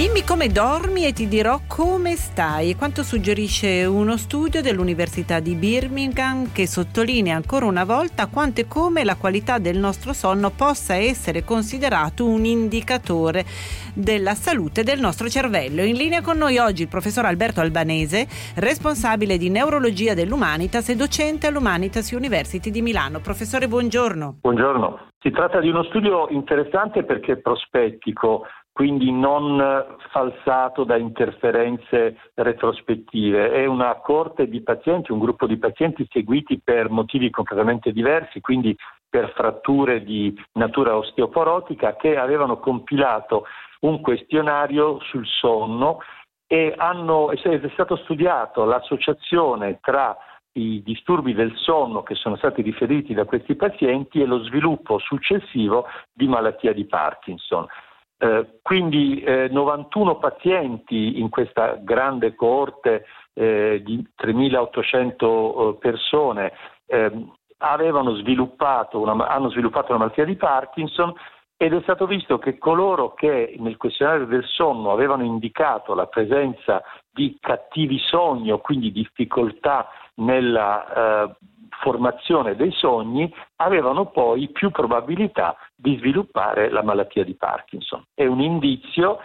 Dimmi 0.00 0.24
come 0.24 0.48
dormi 0.48 1.04
e 1.04 1.12
ti 1.12 1.28
dirò 1.28 1.60
come 1.68 2.16
stai, 2.16 2.74
quanto 2.74 3.02
suggerisce 3.02 3.84
uno 3.84 4.16
studio 4.16 4.62
dell'Università 4.62 5.40
di 5.40 5.54
Birmingham 5.54 6.52
che 6.54 6.66
sottolinea 6.66 7.36
ancora 7.36 7.66
una 7.66 7.84
volta 7.84 8.26
quanto 8.26 8.62
e 8.62 8.66
come 8.66 9.04
la 9.04 9.16
qualità 9.16 9.58
del 9.58 9.76
nostro 9.76 10.14
sonno 10.14 10.48
possa 10.56 10.94
essere 10.94 11.44
considerato 11.44 12.24
un 12.24 12.46
indicatore 12.46 13.44
della 13.92 14.32
salute 14.32 14.84
del 14.84 15.00
nostro 15.00 15.28
cervello. 15.28 15.82
In 15.82 15.96
linea 15.96 16.22
con 16.22 16.38
noi 16.38 16.56
oggi 16.56 16.80
il 16.80 16.88
professor 16.88 17.26
Alberto 17.26 17.60
Albanese, 17.60 18.26
responsabile 18.54 19.36
di 19.36 19.50
neurologia 19.50 20.14
dell'Humanitas 20.14 20.88
e 20.88 20.96
docente 20.96 21.46
all'Humanitas 21.46 22.10
University 22.12 22.70
di 22.70 22.80
Milano. 22.80 23.20
Professore, 23.20 23.68
buongiorno. 23.68 24.38
Buongiorno. 24.40 25.08
Si 25.22 25.30
tratta 25.30 25.60
di 25.60 25.68
uno 25.68 25.82
studio 25.82 26.28
interessante 26.30 27.04
perché 27.04 27.36
prospettico 27.36 28.46
quindi 28.72 29.10
non 29.10 29.86
falsato 30.10 30.84
da 30.84 30.96
interferenze 30.96 32.16
retrospettive. 32.34 33.52
È 33.52 33.66
una 33.66 33.94
corte 33.96 34.48
di 34.48 34.62
pazienti, 34.62 35.12
un 35.12 35.18
gruppo 35.18 35.46
di 35.46 35.58
pazienti 35.58 36.06
seguiti 36.10 36.60
per 36.62 36.88
motivi 36.88 37.30
completamente 37.30 37.92
diversi, 37.92 38.40
quindi 38.40 38.76
per 39.08 39.32
fratture 39.34 40.04
di 40.04 40.34
natura 40.52 40.96
osteoporotica, 40.96 41.96
che 41.96 42.16
avevano 42.16 42.58
compilato 42.58 43.44
un 43.80 44.00
questionario 44.00 45.00
sul 45.00 45.26
sonno 45.26 45.98
e 46.46 46.72
hanno, 46.76 47.30
è 47.30 47.70
stato 47.72 47.96
studiato 47.96 48.64
l'associazione 48.64 49.78
tra 49.80 50.16
i 50.52 50.82
disturbi 50.82 51.32
del 51.32 51.52
sonno 51.56 52.02
che 52.02 52.14
sono 52.14 52.36
stati 52.36 52.62
riferiti 52.62 53.14
da 53.14 53.24
questi 53.24 53.54
pazienti 53.54 54.20
e 54.20 54.26
lo 54.26 54.42
sviluppo 54.42 54.98
successivo 54.98 55.86
di 56.12 56.26
malattia 56.26 56.72
di 56.72 56.86
Parkinson. 56.86 57.66
Eh, 58.22 58.58
quindi 58.60 59.22
eh, 59.22 59.48
91 59.50 60.18
pazienti 60.18 61.18
in 61.20 61.30
questa 61.30 61.78
grande 61.80 62.34
coorte 62.34 63.06
eh, 63.32 63.80
di 63.82 64.06
3.800 64.22 65.14
eh, 65.72 65.76
persone 65.78 66.52
ehm, 66.84 67.32
sviluppato 68.18 69.00
una, 69.00 69.26
hanno 69.26 69.48
sviluppato 69.48 69.92
una 69.92 70.00
malattia 70.00 70.26
di 70.26 70.36
Parkinson 70.36 71.14
ed 71.56 71.72
è 71.72 71.80
stato 71.80 72.04
visto 72.06 72.38
che 72.38 72.58
coloro 72.58 73.14
che 73.14 73.54
nel 73.58 73.78
questionario 73.78 74.26
del 74.26 74.44
sonno 74.44 74.92
avevano 74.92 75.24
indicato 75.24 75.94
la 75.94 76.06
presenza 76.06 76.82
di 77.10 77.38
cattivi 77.40 77.98
sogni 78.00 78.52
o 78.52 78.58
quindi 78.58 78.92
difficoltà 78.92 79.88
nella 80.16 81.24
eh, 81.24 81.36
formazione 81.80 82.56
dei 82.56 82.72
sogni 82.72 83.32
avevano 83.56 84.06
poi 84.06 84.48
più 84.48 84.70
probabilità 84.70 85.56
di 85.74 85.96
sviluppare 85.98 86.70
la 86.70 86.82
malattia 86.82 87.24
di 87.24 87.34
Parkinson. 87.34 88.04
È 88.14 88.24
un 88.24 88.40
indizio 88.40 89.18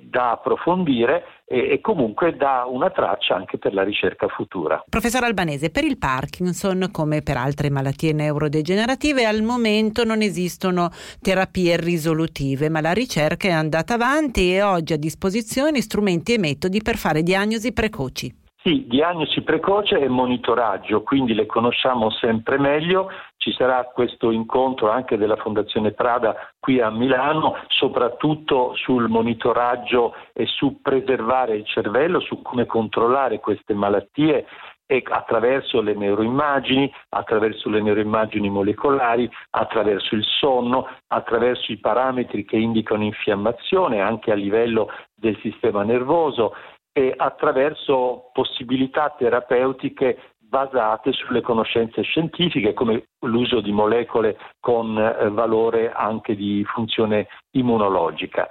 da 0.00 0.30
approfondire 0.30 1.24
e, 1.44 1.80
comunque 1.82 2.34
dà 2.34 2.64
una 2.66 2.88
traccia 2.88 3.34
anche 3.34 3.58
per 3.58 3.74
la 3.74 3.82
ricerca 3.82 4.26
futura. 4.26 4.82
Professor 4.88 5.22
Albanese, 5.22 5.70
per 5.70 5.84
il 5.84 5.98
Parkinson, 5.98 6.88
come 6.90 7.20
per 7.20 7.36
altre 7.36 7.68
malattie 7.68 8.14
neurodegenerative, 8.14 9.26
al 9.26 9.42
momento 9.42 10.04
non 10.04 10.22
esistono 10.22 10.88
terapie 11.20 11.76
risolutive, 11.76 12.70
ma 12.70 12.80
la 12.80 12.92
ricerca 12.92 13.48
è 13.48 13.52
andata 13.52 13.94
avanti 13.94 14.54
e 14.54 14.62
oggi 14.62 14.94
a 14.94 14.98
disposizione 14.98 15.82
strumenti 15.82 16.32
e 16.32 16.38
metodi 16.38 16.80
per 16.80 16.96
fare 16.96 17.22
diagnosi 17.22 17.74
precoci. 17.74 18.44
Sì, 18.66 18.84
diagnosi 18.88 19.42
precoce 19.42 19.96
e 19.96 20.08
monitoraggio, 20.08 21.04
quindi 21.04 21.34
le 21.34 21.46
conosciamo 21.46 22.10
sempre 22.10 22.58
meglio. 22.58 23.08
Ci 23.36 23.52
sarà 23.52 23.84
questo 23.84 24.32
incontro 24.32 24.90
anche 24.90 25.16
della 25.16 25.36
Fondazione 25.36 25.92
Prada 25.92 26.34
qui 26.58 26.80
a 26.80 26.90
Milano, 26.90 27.54
soprattutto 27.68 28.74
sul 28.74 29.06
monitoraggio 29.08 30.16
e 30.32 30.46
su 30.46 30.80
preservare 30.82 31.54
il 31.54 31.64
cervello, 31.64 32.18
su 32.18 32.42
come 32.42 32.66
controllare 32.66 33.38
queste 33.38 33.72
malattie 33.72 34.46
e 34.84 35.00
attraverso 35.08 35.80
le 35.80 35.94
neuroimmagini, 35.94 36.92
attraverso 37.10 37.68
le 37.68 37.80
neuroimmagini 37.80 38.50
molecolari, 38.50 39.30
attraverso 39.50 40.16
il 40.16 40.24
sonno, 40.24 40.88
attraverso 41.06 41.70
i 41.70 41.78
parametri 41.78 42.44
che 42.44 42.56
indicano 42.56 43.04
infiammazione 43.04 44.00
anche 44.00 44.32
a 44.32 44.34
livello 44.34 44.88
del 45.14 45.38
sistema 45.40 45.84
nervoso 45.84 46.52
e 46.96 47.12
attraverso 47.14 48.30
possibilità 48.32 49.14
terapeutiche 49.18 50.32
basate 50.38 51.12
sulle 51.12 51.42
conoscenze 51.42 52.00
scientifiche 52.00 52.72
come 52.72 53.08
l'uso 53.26 53.60
di 53.60 53.70
molecole 53.70 54.38
con 54.60 54.98
eh, 54.98 55.28
valore 55.28 55.92
anche 55.92 56.34
di 56.34 56.64
funzione 56.64 57.26
immunologica. 57.50 58.48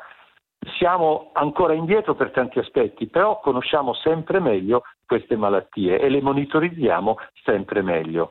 Siamo 0.78 1.32
ancora 1.34 1.74
indietro 1.74 2.14
per 2.14 2.30
tanti 2.30 2.60
aspetti, 2.60 3.08
però 3.08 3.40
conosciamo 3.40 3.96
sempre 3.96 4.40
meglio 4.40 4.84
queste 5.08 5.36
malattie 5.36 6.00
e 6.00 6.08
le 6.10 6.22
monitorizziamo 6.22 7.18
sempre 7.44 7.82
meglio. 7.82 8.30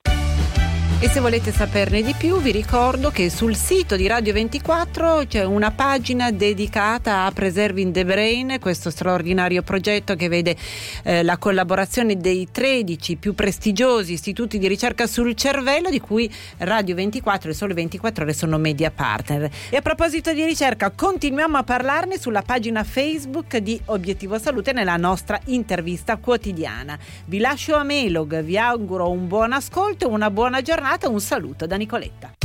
E 1.05 1.09
se 1.11 1.21
volete 1.21 1.53
saperne 1.53 2.01
di 2.01 2.15
più 2.15 2.41
vi 2.41 2.51
ricordo 2.51 3.11
che 3.11 3.29
sul 3.29 3.55
sito 3.55 3.95
di 3.95 4.07
Radio 4.07 4.33
24 4.33 5.25
c'è 5.29 5.45
una 5.45 5.71
pagina 5.71 6.31
dedicata 6.31 7.27
a 7.27 7.31
Preserving 7.31 7.93
the 7.93 8.07
Brain, 8.07 8.57
questo 8.59 8.89
straordinario 8.89 9.61
progetto 9.61 10.15
che 10.15 10.29
vede 10.29 10.57
eh, 11.03 11.23
la 11.23 11.37
collaborazione 11.37 12.17
dei 12.17 12.49
13 12.51 13.17
più 13.17 13.35
prestigiosi 13.35 14.15
istituti 14.15 14.57
di 14.57 14.67
ricerca 14.67 15.07
sul 15.07 15.35
cervello 15.35 15.91
di 15.91 16.01
cui 16.01 16.33
Radio 16.59 16.95
24 16.95 17.51
e 17.51 17.53
Sole 17.53 17.75
24 17.75 18.25
ore 18.25 18.33
sono 18.33 18.57
media 18.57 18.91
partner. 18.91 19.51
E 19.69 19.77
a 19.77 19.83
proposito 19.83 20.33
di 20.33 20.43
ricerca 20.43 20.91
continuiamo 20.91 21.59
a 21.59 21.65
parlarne 21.65 22.19
sulla 22.19 22.41
pagina 22.41 22.83
Facebook 22.83 23.59
di 23.59 23.79
Obiettivo 23.85 24.39
Salute 24.39 24.73
nella 24.73 24.97
nostra 24.97 25.39
intervista 25.49 26.17
quotidiana. 26.17 26.99
Vi 27.27 27.41
lascio 27.41 27.75
a 27.75 27.83
Melog, 27.83 28.43
vi 28.43 28.57
auguro 28.57 29.11
un 29.11 29.29
buon 29.29 29.53
ascolto 29.53 30.09
una 30.09 30.31
buona 30.31 30.63
giornata 30.63 30.93
giornata 30.95 31.09
un 31.09 31.21
saluto 31.21 31.67
da 31.67 31.77
Nicoletta. 31.77 32.44